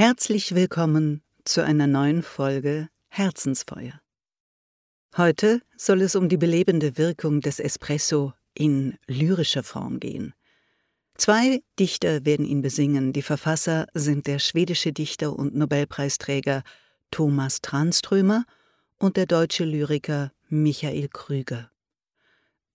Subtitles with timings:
[0.00, 4.00] Herzlich willkommen zu einer neuen Folge Herzensfeuer.
[5.16, 10.34] Heute soll es um die belebende Wirkung des Espresso in lyrischer Form gehen.
[11.16, 13.12] Zwei Dichter werden ihn besingen.
[13.12, 16.62] Die Verfasser sind der schwedische Dichter und Nobelpreisträger
[17.10, 18.44] Thomas Tranströmer
[19.00, 21.72] und der deutsche Lyriker Michael Krüger.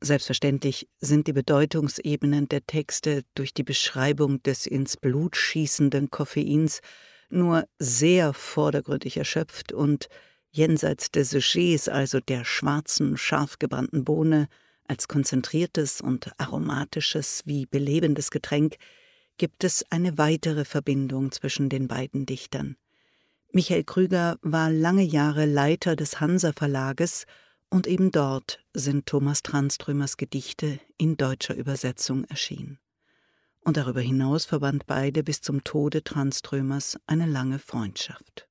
[0.00, 6.80] Selbstverständlich sind die Bedeutungsebenen der Texte durch die Beschreibung des ins Blut schießenden Koffeins
[7.32, 10.08] nur sehr vordergründig erschöpft und
[10.50, 14.48] jenseits des Sujets, also der schwarzen, scharf gebrannten Bohne,
[14.86, 18.76] als konzentriertes und aromatisches wie belebendes Getränk,
[19.38, 22.76] gibt es eine weitere Verbindung zwischen den beiden Dichtern.
[23.52, 27.26] Michael Krüger war lange Jahre Leiter des Hansa Verlages
[27.70, 32.78] und eben dort sind Thomas Tranströmers Gedichte in deutscher Übersetzung erschienen.
[33.64, 38.48] Und darüber hinaus verband beide bis zum Tode Tranströmers eine lange Freundschaft.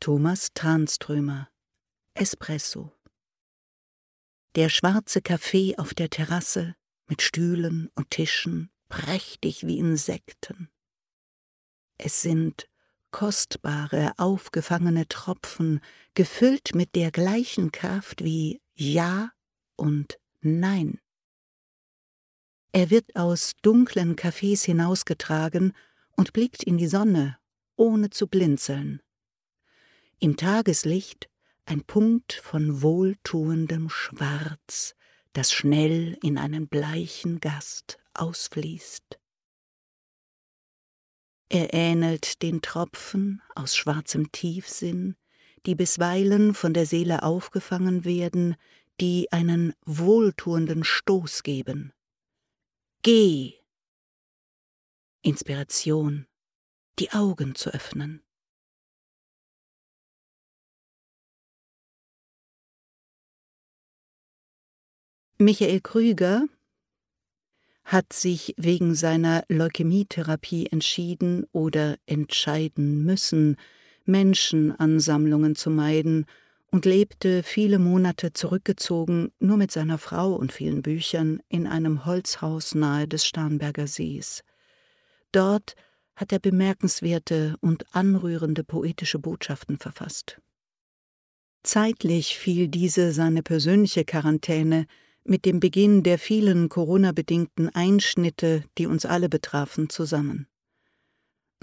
[0.00, 1.48] Thomas Tranströmer
[2.14, 2.92] Espresso
[4.56, 6.74] Der schwarze Kaffee auf der Terrasse
[7.08, 10.70] mit Stühlen und Tischen, prächtig wie Insekten.
[11.98, 12.68] Es sind
[13.10, 15.80] kostbare, aufgefangene Tropfen,
[16.14, 19.30] gefüllt mit der gleichen Kraft wie Ja
[19.76, 20.98] und Nein.
[22.72, 25.74] Er wird aus dunklen Cafés hinausgetragen
[26.16, 27.38] und blickt in die Sonne,
[27.76, 29.02] ohne zu blinzeln.
[30.18, 31.28] Im Tageslicht
[31.66, 34.94] ein Punkt von wohltuendem Schwarz,
[35.34, 39.18] das schnell in einen bleichen Gast ausfließt.
[41.50, 45.16] Er ähnelt den Tropfen aus schwarzem Tiefsinn,
[45.66, 48.56] die bisweilen von der Seele aufgefangen werden,
[49.00, 51.92] die einen wohltuenden Stoß geben.
[53.04, 53.54] Geh!
[55.22, 56.28] Inspiration,
[57.00, 58.22] die Augen zu öffnen.
[65.38, 66.46] Michael Krüger
[67.82, 73.56] hat sich wegen seiner Leukämietherapie entschieden oder entscheiden müssen,
[74.04, 76.26] Menschenansammlungen zu meiden
[76.72, 82.74] und lebte viele Monate zurückgezogen, nur mit seiner Frau und vielen Büchern, in einem Holzhaus
[82.74, 84.42] nahe des Starnberger Sees.
[85.32, 85.76] Dort
[86.16, 90.40] hat er bemerkenswerte und anrührende poetische Botschaften verfasst.
[91.62, 94.86] Zeitlich fiel diese seine persönliche Quarantäne
[95.24, 100.48] mit dem Beginn der vielen Corona-bedingten Einschnitte, die uns alle betrafen, zusammen.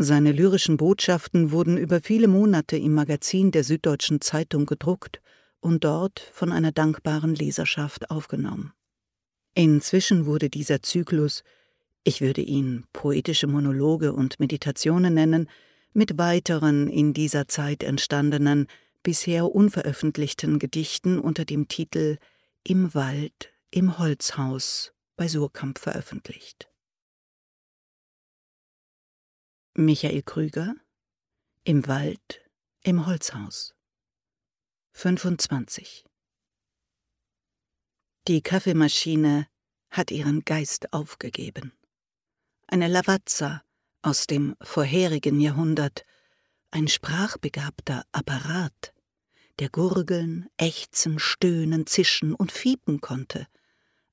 [0.00, 5.20] Seine lyrischen Botschaften wurden über viele Monate im Magazin der Süddeutschen Zeitung gedruckt
[5.58, 8.72] und dort von einer dankbaren Leserschaft aufgenommen.
[9.54, 11.42] Inzwischen wurde dieser Zyklus,
[12.04, 15.48] ich würde ihn poetische Monologe und Meditationen nennen,
[15.92, 18.68] mit weiteren in dieser Zeit entstandenen,
[19.02, 22.18] bisher unveröffentlichten Gedichten unter dem Titel
[22.62, 26.67] im Wald, im Holzhaus bei Surkamp veröffentlicht.
[29.80, 30.74] Michael Krüger
[31.62, 32.44] Im Wald,
[32.82, 33.76] im Holzhaus
[34.90, 36.04] 25
[38.26, 39.46] Die Kaffeemaschine
[39.88, 41.72] hat ihren Geist aufgegeben.
[42.66, 43.62] Eine Lavazza
[44.02, 46.04] aus dem vorherigen Jahrhundert,
[46.72, 48.92] ein sprachbegabter Apparat,
[49.60, 53.46] der gurgeln, ächzen, stöhnen, zischen und fiepen konnte.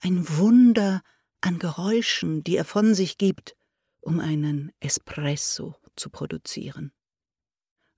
[0.00, 1.00] Ein Wunder
[1.40, 3.56] an Geräuschen, die er von sich gibt,
[4.04, 6.92] um einen Espresso zu produzieren.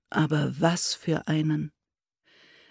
[0.09, 1.71] Aber was für einen!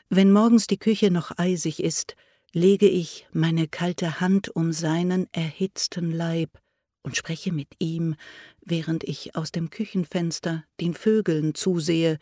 [0.09, 2.17] Wenn morgens die Küche noch eisig ist,
[2.53, 6.59] lege ich meine kalte Hand um seinen erhitzten Leib
[7.03, 8.15] und spreche mit ihm,
[8.61, 12.19] während ich aus dem Küchenfenster den Vögeln zusehe,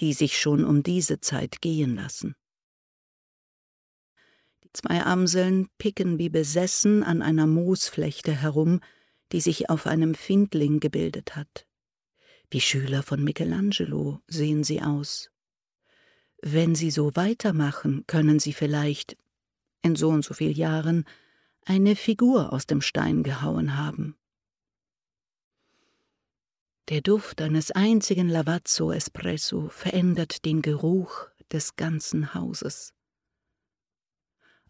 [0.00, 2.34] die sich schon um diese Zeit gehen lassen.
[4.64, 8.80] Die zwei Amseln picken wie besessen an einer Moosflechte herum,
[9.32, 11.66] die sich auf einem Findling gebildet hat.
[12.50, 15.30] Wie Schüler von Michelangelo sehen sie aus.
[16.40, 19.16] Wenn sie so weitermachen, können sie vielleicht,
[19.82, 21.04] in so und so viel Jahren,
[21.64, 24.16] eine Figur aus dem Stein gehauen haben.
[26.88, 32.94] Der Duft eines einzigen Lavazzo Espresso verändert den Geruch des ganzen Hauses.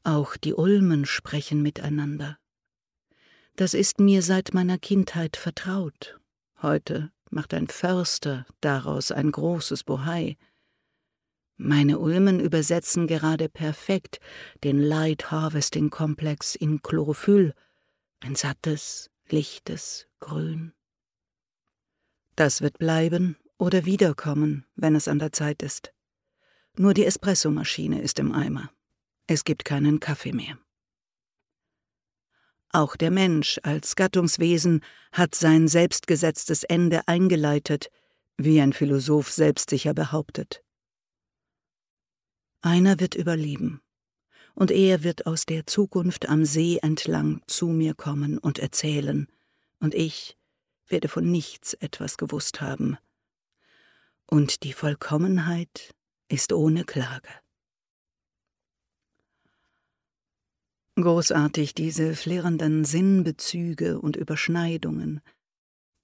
[0.03, 2.39] Auch die Ulmen sprechen miteinander.
[3.59, 6.21] Das ist mir seit meiner Kindheit vertraut.
[6.63, 10.37] Heute macht ein Förster daraus ein großes Bohai.
[11.57, 14.21] Meine Ulmen übersetzen gerade perfekt
[14.63, 17.53] den Light Harvesting Komplex in Chlorophyll,
[18.21, 20.73] ein sattes, lichtes Grün.
[22.37, 25.93] Das wird bleiben oder wiederkommen, wenn es an der Zeit ist.
[26.77, 28.71] Nur die Espressomaschine ist im Eimer.
[29.27, 30.59] Es gibt keinen Kaffee mehr.
[32.71, 34.83] Auch der Mensch als Gattungswesen
[35.13, 37.91] hat sein selbstgesetztes Ende eingeleitet,
[38.37, 40.63] wie ein Philosoph selbstsicher behauptet.
[42.61, 43.81] Einer wird überleben,
[44.55, 49.29] und er wird aus der Zukunft am See entlang zu mir kommen und erzählen,
[49.81, 50.37] und ich
[50.89, 52.99] werde von nichts etwas gewusst haben.
[54.27, 55.95] Und die Vollkommenheit
[56.29, 57.29] ist ohne Klage.
[61.01, 65.21] Großartig diese flirrenden Sinnbezüge und Überschneidungen.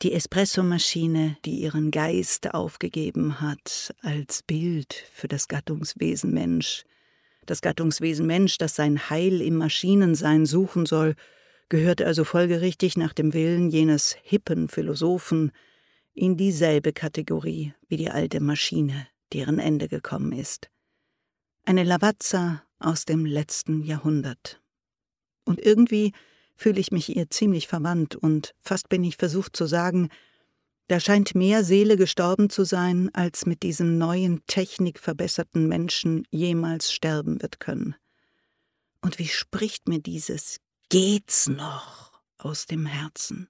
[0.02, 6.85] Die Espressomaschine, die ihren Geist aufgegeben hat als Bild für das Gattungswesen Mensch.
[7.44, 11.17] Das Gattungswesen Mensch, das sein Heil im Maschinensein suchen soll,
[11.69, 15.50] gehört also folgerichtig nach dem Willen jenes hippen Philosophen
[16.12, 20.70] in dieselbe Kategorie wie die alte Maschine, deren Ende gekommen ist.
[21.64, 24.61] Eine Lavazza aus dem letzten Jahrhundert.
[25.44, 26.12] Und irgendwie
[26.55, 30.08] fühle ich mich ihr ziemlich verwandt und fast bin ich versucht zu sagen,
[30.88, 37.41] da scheint mehr Seele gestorben zu sein, als mit diesem neuen technikverbesserten Menschen jemals sterben
[37.41, 37.94] wird können.
[39.00, 40.58] Und wie spricht mir dieses
[40.91, 43.49] Geht's noch aus dem Herzen?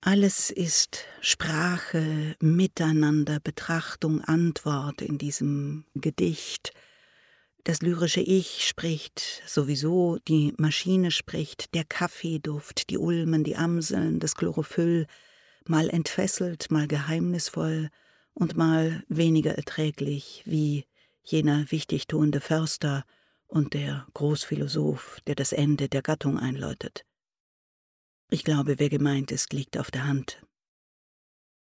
[0.00, 6.72] Alles ist Sprache, Miteinander, Betrachtung, Antwort in diesem Gedicht,
[7.66, 14.36] das lyrische Ich spricht sowieso, die Maschine spricht, der Kaffeeduft, die Ulmen, die Amseln, das
[14.36, 15.08] Chlorophyll,
[15.66, 17.90] mal entfesselt, mal geheimnisvoll
[18.34, 20.84] und mal weniger erträglich, wie
[21.24, 23.04] jener wichtigtuende Förster
[23.48, 27.04] und der Großphilosoph, der das Ende der Gattung einläutet.
[28.30, 30.40] Ich glaube, wer gemeint ist, liegt auf der Hand.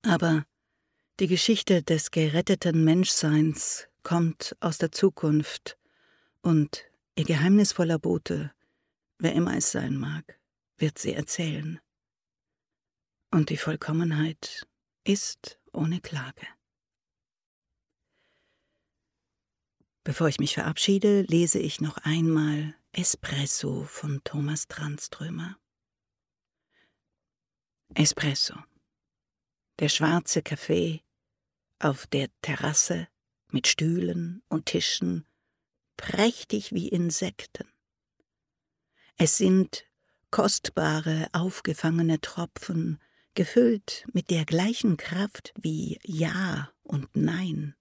[0.03, 0.45] Aber
[1.19, 5.79] die Geschichte des geretteten Menschseins kommt aus der Zukunft
[6.45, 8.53] und ihr geheimnisvoller Bote,
[9.17, 10.39] wer immer es sein mag,
[10.77, 11.79] wird sie erzählen.
[13.31, 14.67] Und die Vollkommenheit
[15.03, 16.47] ist ohne Klage.
[20.03, 25.57] Bevor ich mich verabschiede, lese ich noch einmal Espresso von Thomas Tranströmer.
[27.95, 28.55] Espresso.
[29.79, 31.01] Der schwarze Kaffee
[31.79, 33.07] auf der Terrasse
[33.49, 35.25] mit Stühlen und Tischen
[35.97, 37.67] prächtig wie Insekten.
[39.17, 39.85] Es sind
[40.31, 42.99] kostbare, aufgefangene Tropfen,
[43.35, 47.75] gefüllt mit der gleichen Kraft wie Ja und Nein.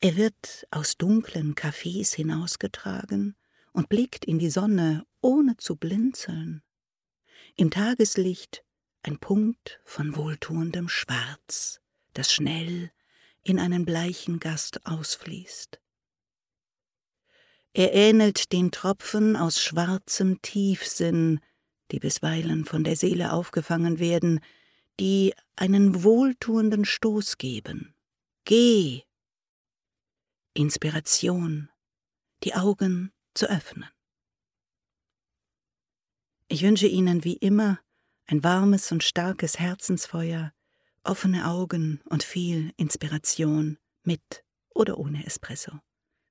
[0.00, 3.36] Er wird aus dunklen Cafés hinausgetragen
[3.72, 6.62] und blickt in die Sonne, ohne zu blinzeln.
[7.56, 8.64] Im Tageslicht
[9.02, 11.80] ein Punkt von wohltuendem Schwarz,
[12.12, 12.90] das schnell
[13.42, 15.80] in einen bleichen Gast ausfließt.
[17.76, 21.40] Er ähnelt den Tropfen aus schwarzem Tiefsinn,
[21.90, 24.40] die bisweilen von der Seele aufgefangen werden,
[24.98, 27.94] die einen wohltuenden Stoß geben.
[28.46, 29.02] Geh!
[30.54, 31.68] Inspiration,
[32.44, 33.90] die Augen zu öffnen.
[36.48, 37.78] Ich wünsche Ihnen wie immer
[38.26, 40.54] ein warmes und starkes Herzensfeuer,
[41.04, 45.78] offene Augen und viel Inspiration mit oder ohne Espresso.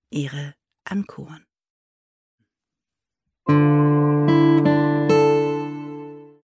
[0.10, 0.56] Ihre
[0.92, 1.46] ankuren.